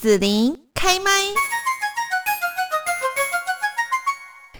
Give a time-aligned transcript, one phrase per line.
[0.00, 1.10] 紫琳开麦。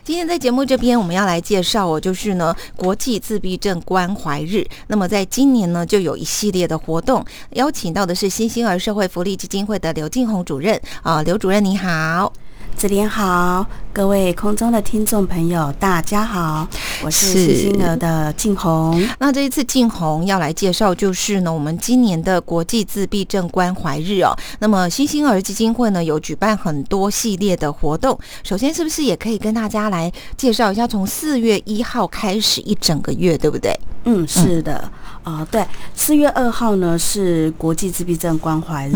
[0.02, 4.66] 今天在节目这边，我们要来介绍哦，就是呢国际自闭症关怀日。
[4.88, 12.32] 那么在今年呢，就有一系列的活动，邀请到的是新兴儿社会福利基金会的刘静红主任啊，刘主任你好。
[12.78, 16.64] 子莲好，各位空中的听众朋友，大家好，
[17.02, 19.04] 我是新兴儿的静红。
[19.18, 24.32] 那这一次静红要来介绍，就是呢，我们今年的国际自闭症关怀日哦。
[24.60, 28.16] 那么新星儿基金会呢，有举办很多系列的活动。
[28.44, 33.76] 首先，是不是也可以跟大家来介绍一下，从四月一号开始一整个月，对不对？
[34.04, 34.88] 嗯，是的，
[35.28, 38.92] 啊，对，四月二号呢是国际自闭症关怀日，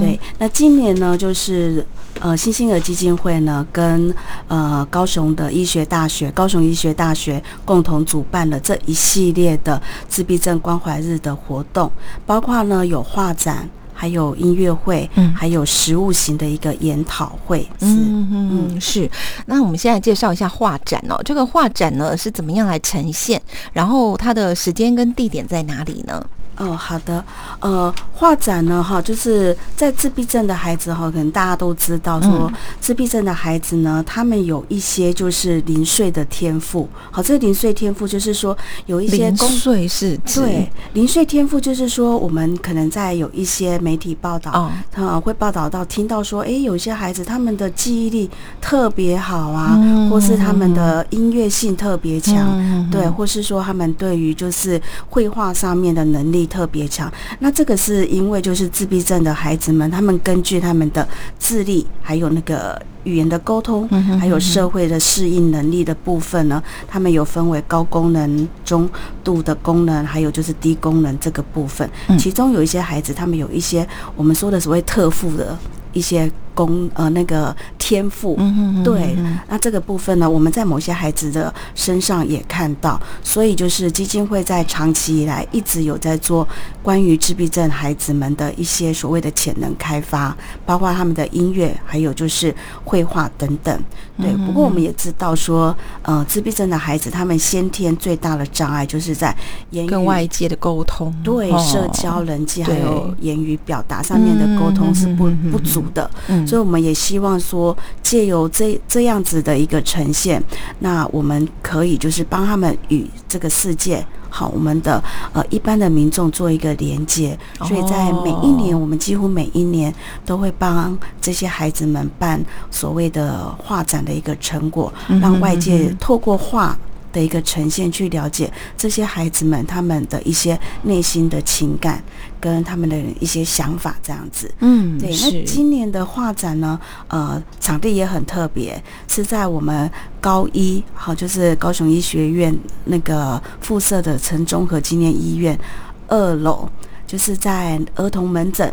[0.00, 0.18] 对。
[0.38, 1.86] 那今年呢，就是
[2.20, 3.08] 呃新兴儿基金。
[3.18, 4.14] 会呢，跟
[4.46, 11.90] 呃高雄的医学大学、高雄医学大学共同主办了这一系列的自闭症关怀日的活动，
[12.24, 13.68] 包括呢有画展，
[14.00, 17.66] 还有音乐会，嗯，还有实物型的一个研讨会。
[17.80, 19.10] 嗯嗯是。
[19.46, 23.42] 那我们现在介绍一下画展哦，这个画展呢是怎么样来呈现？
[23.72, 26.24] 然后它的时间跟地点在哪里呢？
[26.58, 27.24] 哦，好的，
[27.60, 36.88] 呃，画展呢，哈，就是在自闭症的孩子哈，可能大家都知道，说自闭症的孩子呢，他们有一些就是零碎的天赋。
[37.12, 38.56] 好，这个零碎天赋就是说
[38.86, 48.28] 有一些零碎是对零碎天赋，就是说我们可能在有一些媒体报道啊，会报道到听到说，哎，有些孩子他们的记忆力
[48.60, 49.78] 特别好啊，
[50.10, 56.47] 或是他们的音乐性特别强，对，或是说他们对于就是绘画上面的能力。
[56.48, 61.06] 特别强，那这个是因为就是自闭症的孩子们，他们根据他们的
[61.38, 68.88] 智力，还有那个语言的沟通，还有社会的适应能力的部分呢，他们有分为高功能、中
[69.22, 71.88] 度的功能，还有就是低功能这个部分。
[72.18, 75.56] 其中有一些孩子，他们有一些我们说的所谓特富的
[75.92, 76.30] 一些。
[76.58, 78.36] 功呃那个天赋，
[78.82, 79.16] 对，
[79.48, 86.44] 那这个部分呢，我们在某些孩子的身上也看到，所以就是基金会在长期以来一直有在做
[86.82, 92.52] 关于自闭症孩子们的一些所谓的潜能开发，包括他们的音乐，还有就是
[92.84, 93.80] 绘画等等。
[94.20, 95.72] 对，不过我们也知道说，
[96.02, 99.32] 呃，自闭症的孩子他们先天最大的障碍就是在
[99.70, 106.10] 言语跟外界的沟通，对，社交、人际还有言语表达上面的沟通是不不足的。
[106.46, 110.42] 所以我们也希望说，借由这这样子的一个呈现，
[110.80, 115.02] 那我们可以就是帮他们与这个世界，好，我们的
[115.32, 117.38] 呃一般的民众做一个连接。
[117.66, 119.94] 所以在每一年，我们几乎每一年
[120.24, 126.76] 都会帮这些孩子们办所谓的画展的一个成果，让外界透过画。
[127.12, 132.02] 的一个呈现，去了解这些孩子们他们的一些内心的情感，
[132.40, 134.52] 跟他们的一些想法，这样子。
[134.60, 135.10] 嗯，对。
[135.10, 145.58] 那今年的画展呢，呃，场地也很特别，是在我们高一，好，就是高雄医学院那个附设的城综合纪念医院
[146.06, 146.68] 二楼，
[147.06, 148.72] 就是在儿童门诊。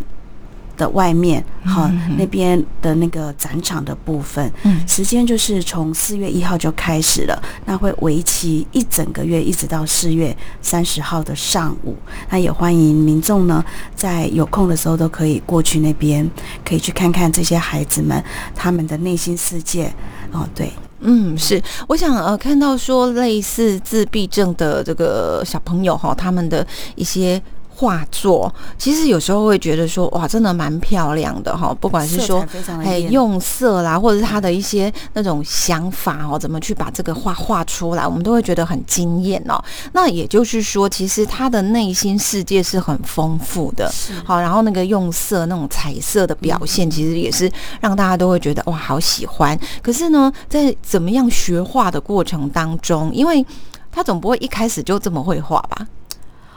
[0.77, 11.95] 的外面，好，那边的那个展场的部分，嗯时间就是从四月一号就开始了，那会为期一整个月，一直到四月三十号的上午。
[12.29, 13.63] 那也欢迎民众呢，
[13.95, 16.29] 在有空的时候都可以过去那边，
[16.63, 19.93] 可以去看看这些孩子们他们的内心世界。
[20.31, 26.65] 哦，对，嗯，是，我想呃，看到说类似自闭症的这个小朋友哈，他们的
[26.95, 27.41] 一些。
[27.75, 32.45] 画作其实有时候会觉得说哇，真的蛮漂亮的哈，不管是说
[32.83, 39.61] 哎用色啦，或者是他的一些那种想法哦，怎么去把这个画画出来，我们都会觉得很惊艳哦。
[39.91, 43.91] 那也就是说，其实他的内心世界是很丰富的，
[44.23, 49.59] 好，然后那个用色那种彩色的表现，其实也是让大家都会觉得哇，好喜欢。
[49.83, 53.45] 可是呢，在怎么样学画的过程当中，因为
[53.91, 55.85] 他总不会一开始就这么会画吧，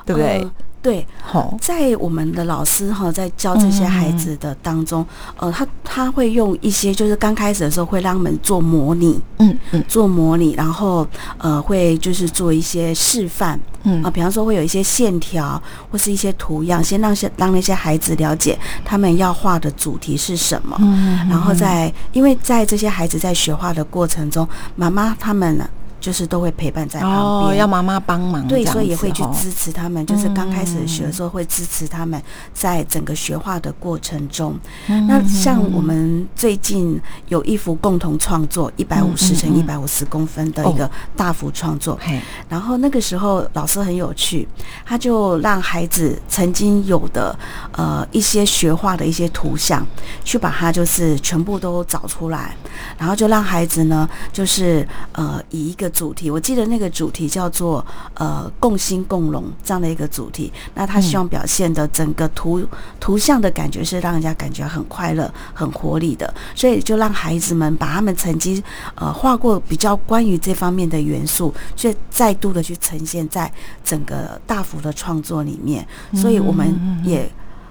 [0.06, 0.46] 对不对？
[0.80, 1.56] 对，好。
[1.60, 5.04] 在我们的老师哈，在教这些孩子的当中，
[5.36, 11.06] 呃，他他会用一些，就是刚开始的时候会让他们做模拟，嗯嗯，做模拟，然后
[11.38, 14.02] 呃，会就是做一些示范，嗯。
[14.02, 15.60] 啊，比方说会有一些线条
[15.90, 25.69] 或是一些图样，先让些让那些孩子了解他们要画的主题是什么，嗯，然后在因为在这些孩子在学画的过程中，妈妈他们呢。
[26.08, 30.06] 就是都会陪伴在旁边，要妈妈帮忙，对，所以也会去支持他们。
[30.06, 32.19] 就是刚开始学的时候，会支持他们
[32.55, 34.58] 在整个学画的过程中。
[34.87, 42.00] 那像我们最近有一幅共同创作，一百五十乘一百五十公分的一个大幅创作。
[42.49, 44.49] 然后那个时候老师很有趣，
[44.87, 47.38] 他就让孩子曾经有的
[47.72, 49.87] 呃一些学画的一些图像，
[50.25, 52.56] 去把它就是全部都找出来，
[52.96, 57.84] 然后就让孩子呢，就是呃以一个主题，我记得那个主题叫做
[58.14, 60.52] 呃共兴共荣这样的一个主题。
[60.74, 62.64] 那他希望表现的整个图
[63.00, 68.62] 图像的感觉是让人家感觉很快乐、很活力的，所以就让孩子们把他们曾经
[68.94, 73.52] 呃画过比较关于这方面的元素，去再度的去呈现在
[73.82, 75.84] 整个大幅的创作里面。
[76.14, 77.28] 所以我们也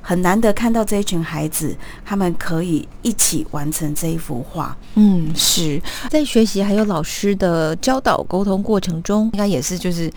[0.08, 1.76] 很难得看到这一群孩子，
[2.06, 4.74] 他们可以一起完成这一幅画。
[4.96, 10.10] 嗯，是在学习还有老师的教导沟通过程中，应该也是就是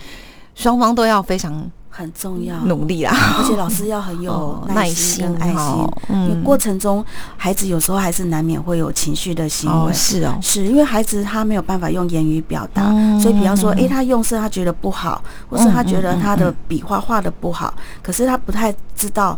[0.55, 1.69] 双方都要非常。
[1.93, 3.11] 很重要，努力啦！
[3.37, 7.03] 而且老师要很有耐心跟爱心，因为过程中
[7.35, 9.91] 孩子有时候还是难免会有情绪的行为。
[9.91, 12.85] 是哦，是因为孩子他没有办法用言语表达，
[13.19, 19.37] 所以比方说，哎，他用色他觉得不好，或是他觉得他的笔画画的不好，可是他不太知道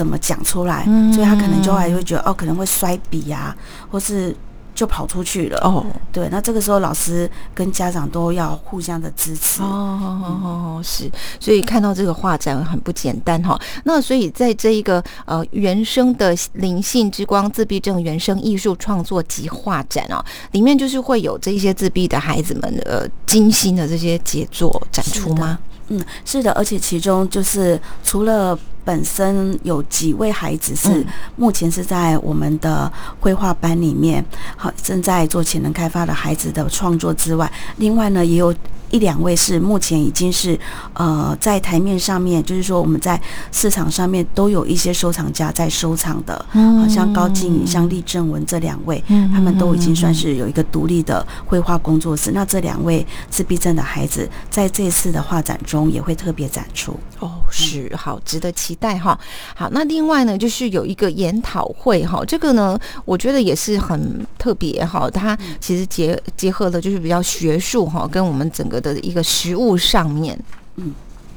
[0.00, 3.54] 怎么讲出来，所以他可能就还会觉得哦，可能会摔笔呀，
[3.90, 4.34] 或是。
[4.72, 13.60] 就跑出去了哦，对，那这个时候老师跟家长都要互相的支持哦，是，所以看到这个画展很不简单哈。
[13.84, 25.58] 那所以在这一个呃原生的灵性之光自闭症原生艺术创作及画展啊，里面就是会有这些自闭的孩子们呃精心的这些杰作展出吗？
[25.88, 28.58] 嗯，是的，而且其中就是除了。
[28.90, 31.06] 本身有几位孩子是
[31.36, 34.24] 目前是在我们的绘画班里面，
[34.56, 38.52] 好正在做潜能开发的孩子的创作之外，另外呢也有。
[38.90, 40.58] 一两位是目前已经是
[40.94, 43.20] 呃在台面上面，就是说我们在
[43.52, 52.32] 市场上面都有一些收藏家在收藏的，好像高静宇、像厉正文这两位，嗯他们都已经算是有一个独立的绘画工作室。
[52.32, 56.98] 那这两位自闭症的孩子在这次的画展中也会特别展出。
[57.20, 59.16] 哦，是好，值得期待哈。
[59.54, 65.08] 好，那另外呢，就是有一个研讨会哈，这个呢，我觉得也是很特别哈。
[65.08, 68.79] 它其实结结合的就是比较学术哈，跟我们整个。
[68.80, 70.38] 的一个食物上面，
[70.76, 70.94] 嗯。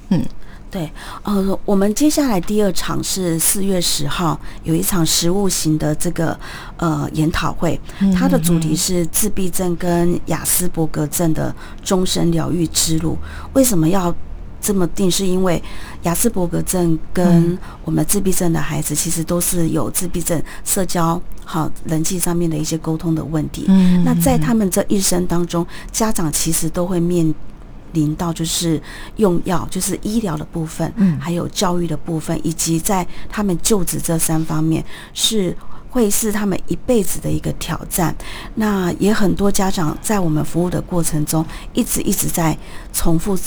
[0.10, 0.24] 嗯，
[0.69, 0.92] 对，
[1.24, 6.38] 呃，我们接下来第二场是四月十号有一场食物型的这个
[6.78, 7.80] 呃研讨会，
[8.13, 13.18] 它的主题是自闭症跟雅斯伯格症的终身疗愈之路。
[13.54, 14.13] 为什么要
[14.63, 15.12] 这么定？
[15.12, 15.62] 是因为
[16.04, 23.65] 雅斯伯格症跟我们自闭症的孩子其实都是有自闭症社交好人际上面的一些沟通的问题。
[23.68, 27.31] 嗯，那在他们这一生当中，家长其实都会面
[27.92, 28.81] 临到就是
[29.18, 34.83] 用药，就是医疗的部分，嗯，还有教育的部分，以及在他们就职这三方面，
[35.13, 35.56] 是
[35.92, 38.16] 会是他们一辈子的一个挑战。
[38.56, 42.57] 那也很多家长在我们服务的过程中，一直一直在
[42.92, 43.38] 重复。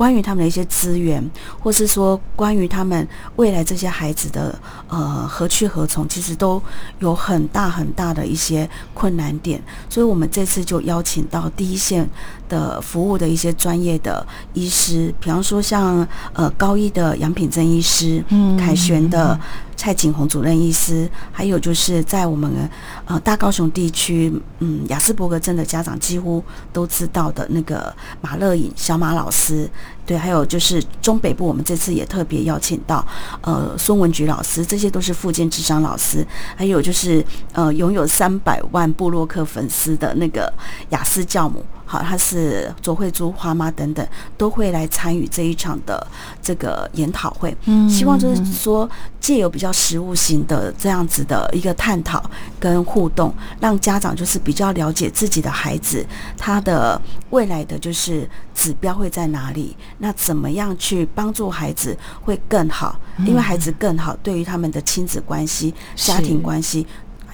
[0.00, 1.22] 关于他们的一些资源，
[1.58, 3.06] 或是说关于他们
[3.36, 4.58] 未来这些孩子的
[4.88, 6.62] 呃何去何从，其实都
[7.00, 9.62] 有很大很大的一些困难点。
[9.90, 12.08] 所以，我们这次就邀请到第一线
[12.48, 19.38] 的服务的一些专业的医师，比方说像呃高一的杨品珍医师，嗯，凯旋的。
[19.80, 22.68] 蔡景洪主任医师，还有就是在我们
[23.06, 27.90] 呃大高雄地区，嗯，雅斯伯格症的家长几乎都知道的那个
[28.20, 29.66] 马乐颖小马老师，
[30.06, 33.06] 对，还有就是中北部，我们这次也特别邀请到
[33.42, 36.26] 呃孙文菊老师，这些都是附件智商老师，
[36.56, 40.52] 还有就是呃拥有三百万布洛克粉丝的那个
[40.90, 41.64] 雅思教母。
[41.84, 46.06] 好，她是卓慧珠花妈等等都会来参与这一场的
[46.40, 48.88] 这个研讨会，嗯，希望就是说
[49.20, 52.22] 借由比较实物型的这样子的一个探讨
[52.60, 56.06] 跟互动，让家长就是比较了解自己的孩子
[56.38, 66.84] 他的未来的就是指标会在哪里，那怎么样去帮助孩子会更好，因为孩子更好对于他们的亲子关系、家庭关系。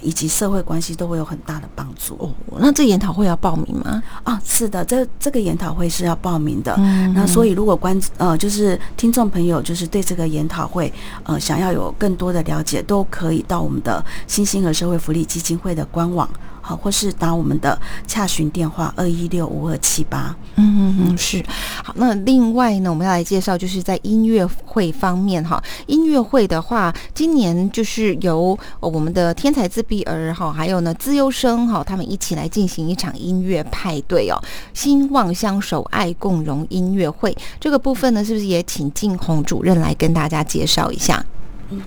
[0.03, 2.31] 以及社会关系都会有很大的帮助哦。
[2.61, 4.01] 那这研讨会要报名吗？
[4.23, 6.77] 啊，是的，这这个研讨会是要报名的。
[7.15, 10.93] 那所以如果关呃就是听众朋友就是对这个研讨会
[11.25, 16.29] 呃想要有更多的了解，都可以到我们的新兴和社会福利基金会的官网。
[16.67, 20.35] 好，或是打我们的洽询电话二一六五二七八。
[20.57, 21.41] 嗯嗯嗯，是。
[21.85, 34.43] 好，那另外呢，我们要来介绍，就是在音乐会方面哈，音乐会的话，今年就是由我们的天才自闭儿哈，还有呢自优生哈，他们一起来进行一场音乐派对哦，
[34.75, 37.37] 兴旺相守，爱共融音乐会。
[37.61, 41.25] 这个部分呢，是不是也请静红主任来跟大家介绍一下？
[41.71, 41.81] 嗯，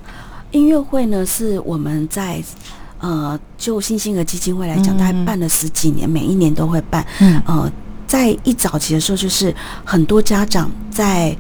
[0.51, 2.41] 音乐会呢是我们在
[2.99, 7.05] 呃，就新兴儿基金会来讲，大概办了十几年，每一年都会办。
[7.19, 7.71] 嗯，呃，
[8.05, 11.35] 在一早期的时候，就是很多家长在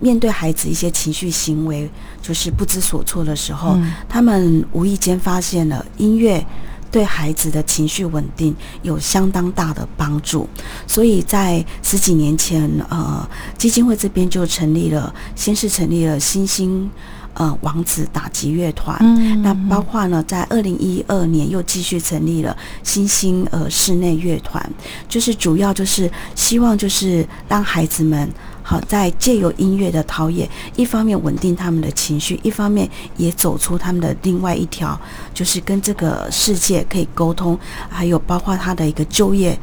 [0.00, 1.88] 面对孩子一些情绪行为
[2.20, 6.44] 就是不知所措的时候，他们无意间发现了音乐
[6.90, 10.48] 对孩子的情绪稳定有相当大的帮助，
[10.86, 16.90] 所以在十几年前，呃，基金会这边就成立了，先是成立了新兴。
[17.36, 18.98] 呃，王子打击乐团，
[19.42, 24.70] 那包括呢，在二零一二年又继续成立了新兴呃室内乐团，
[25.06, 28.26] 就是主要就是希望就是让孩子们
[28.62, 32.88] 好在借由音乐的陶冶，一方面稳定他们的情绪，一方面
[33.18, 34.98] 也走出他们的另外一条，
[35.34, 37.58] 就是跟这个世界可以沟通，
[37.90, 39.58] 还有包括他的一个就业。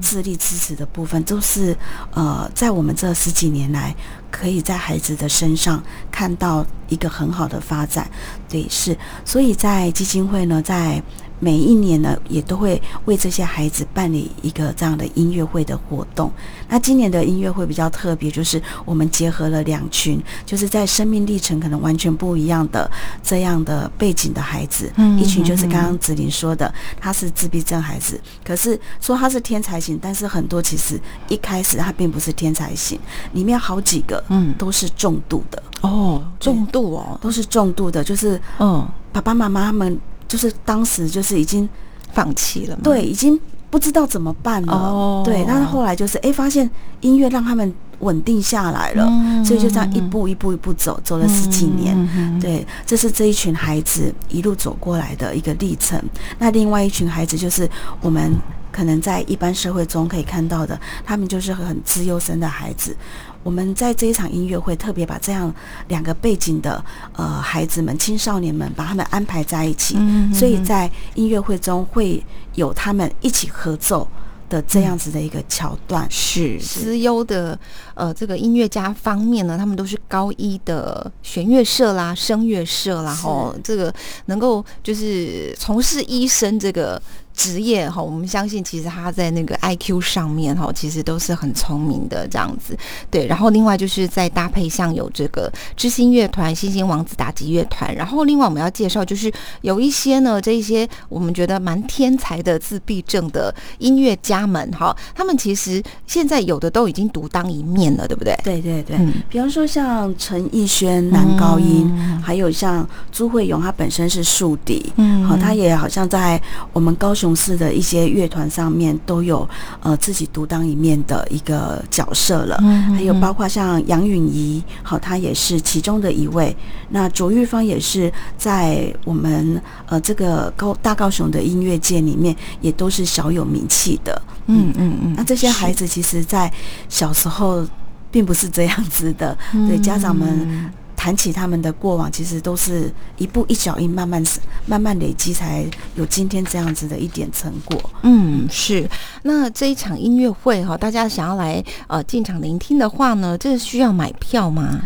[0.00, 1.74] 智力支持的部分，都是
[2.12, 3.94] 呃，在我们这十几年来，
[4.36, 8.10] 可以在孩子的身上看到一个很好的发展。
[8.48, 11.00] 对，是，所以在基金会呢，在。
[11.40, 16.30] 每一年呢，也都会为这些孩子办理一个这样的音乐会的活动。
[16.68, 22.90] 那今年的音乐会比较特别，就是我们结合了两群，就是在生命历程可能完全不一样的
[23.22, 24.90] 这样的背景的孩子。
[24.96, 30.98] 嗯，一群就是刚刚子琳说的，他是自闭症孩子，可是说他是天才型，但是很多其实
[31.28, 32.98] 一开始他并不是天才型，
[33.32, 40.00] 里面好几个嗯都是重度的哦，重度哦，都是重度的，就是嗯爸爸妈妈他们。
[40.34, 41.68] 就是当时就是已经
[42.12, 43.38] 放弃了，对，已经
[43.70, 44.72] 不知道怎么办了。
[44.72, 46.68] 哦，对，但是后来就是哎，发现
[47.02, 49.08] 音乐让他们稳定下来了，
[49.44, 52.40] 所以就这样一步一步一步走，走了十几年。
[52.40, 56.02] 对，这是这一群孩子一路走过来的一个历程。
[56.36, 58.34] 那另外一群孩子就是我们
[58.72, 62.96] 可能在一般社会中可以看到的，他们就是很自优生的孩子。
[63.44, 65.54] 我们在这一场音乐会特别把这样
[65.88, 66.82] 两个背景的
[67.12, 69.96] 呃孩子们、青少年们，把他们安排在一起，
[70.32, 72.24] 所以在音乐会中会
[72.54, 74.08] 有他们一起合奏
[74.48, 76.06] 的这样子的一个桥段。
[76.10, 77.58] 是思优的
[77.94, 83.92] 呃这个音乐家方面呢，他们都是高一的弦乐社啦、声乐社啦，吼，这个
[84.26, 87.00] 能够就是从事医生这个。
[87.36, 92.78] 职业哈，我们相信其实他在那个 I Q 上面哈，其实都是很聪明的这样子。
[93.10, 99.32] 对，然后另外就是在搭配像有这个知心乐团、星星王子打击乐团，然后另外我们要介绍就是
[99.62, 108.34] 有一些呢，这一些我们觉得蛮天才的自闭症的音乐家们哈，他们其实现在有的都已经独当一面了，对不对？
[108.42, 108.96] 对对对，
[109.28, 116.40] 比方说像陈奕轩男高音，还有像朱慧勇，他本身是竖笛，嗯，好，他也好像在
[116.72, 117.34] 我们高雄。
[117.34, 119.46] 市的一些乐团上面都有
[119.82, 122.56] 呃自己独当一面的一个角色了，
[122.94, 126.56] 还有包括像杨允仪，好，他也是其中的一位。
[126.90, 134.22] 那卓玉芳也是在我们呃这个高大高雄的音乐界里面也都是小有名气的。
[134.46, 135.14] 嗯嗯嗯。
[135.16, 136.50] 那这些孩子其实，在
[136.88, 137.66] 小时候
[138.14, 140.72] 并不是这样子的，对家长们。
[140.96, 144.22] 谈起他们的过往，其实都是一步一脚印，慢慢
[144.64, 145.62] 慢慢累积，才
[145.96, 147.78] 有今天这样子的一点成果。
[148.00, 148.88] 嗯，是。
[149.22, 154.80] 那这一场音乐会哈，大家想要来呃进场聆听的话呢，这需要买票吗？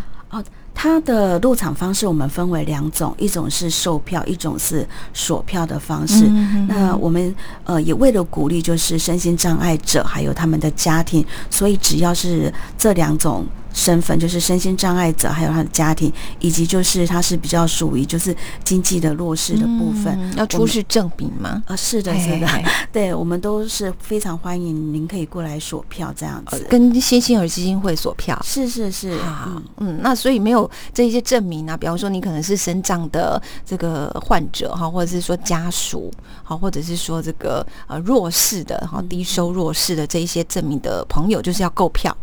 [0.78, 0.80] 哦。
[0.80, 6.24] 它的入场方式我们分为两种，一种是售票，一种是锁票的方式。
[6.68, 13.44] 那我们呃也为了鼓励就是身心障碍者还有他们的家庭，所以只要是这两种
[13.78, 21.62] 身份，就是身心障碍者还有他的家庭，以及就是他是比较属于就是经济的弱势的部分，要出示证明吗？
[21.66, 22.48] 啊，是的，是的，
[22.92, 28.36] 对我们都是非常欢迎您可以过来索票这样子，跟新兴儿基金会索票。
[28.44, 30.68] 是是是，嗯嗯，那所以没有。
[30.92, 36.10] 这些证明啊，比方说你可能是身障的这个患者哈，或者是说家属
[36.42, 42.16] 好，或者是说这个呃弱势的哈，低收弱势的这一些证明的朋友，就是要购票。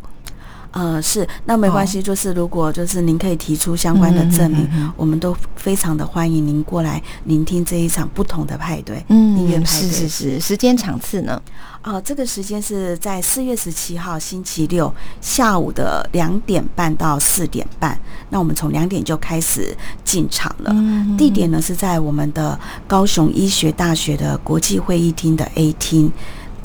[0.76, 9.66] 呃，是，那没关系，就是如果就是您可以提出相关的证明，我们都非常的欢迎您过来聆听这一场不同的派对，嗯，音乐派对。
[9.66, 11.42] 是是是，时间场次呢？
[11.82, 17.98] 哦，这个时间是在四月十七号星期六下午的两点半到四点半。
[18.30, 20.76] 那我们从两点就开始进场了。
[21.18, 26.12] 地点呢是在我们的高雄医学大学的国际会议厅的 A 厅。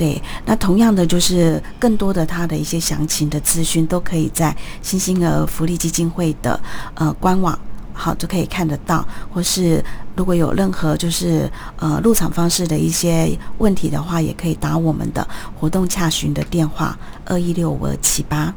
[0.00, 6.58] 对，那同样的就是更多的他的一些详情的资讯都可以在新兴儿福利基金会的
[6.94, 7.58] 呃官网。
[7.92, 9.84] 好，就可以看得到，或是
[10.16, 18.54] 如果有任何就是呃入场方式的一些问题的话，也可以打我们的活动洽询的电话二一六五二七八。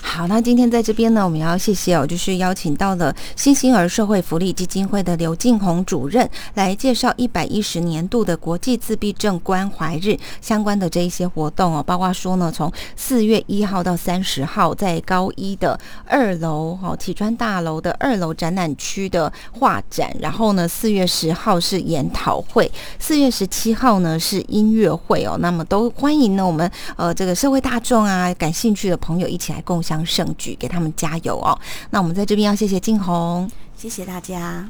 [0.00, 30.04] 好，那今天在这边呢，我们要谢谢哦，就是邀请到了新兴儿社会福利基金会的刘静红主任来介绍一百一十年度的国际自闭症关怀日相关的这一些活动哦，包括说呢，从四月一号到三十号，在高一的二楼哦，体川大楼的二楼展览区的画展，然后呢，四月十号是研讨会，四月十七号呢是音乐会哦，那么都欢迎呢我们呃这个社会大众啊，感兴趣的朋友一起来共享。
[30.04, 31.58] 盛举，给他们加油哦！
[31.90, 34.68] 那我们在这边要谢谢静红，谢谢大家。